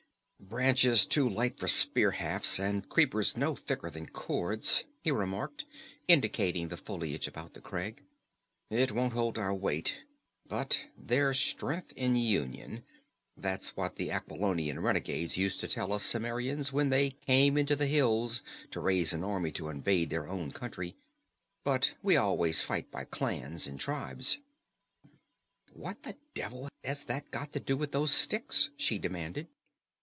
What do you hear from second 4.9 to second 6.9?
he remarked, indicating the